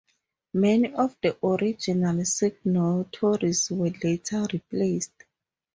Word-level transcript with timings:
Many 0.55 0.91
of 0.95 1.15
the 1.21 1.37
original 1.45 2.25
signatories 2.25 3.69
were 3.69 3.91
later 4.03 4.47
replaced. 4.51 5.25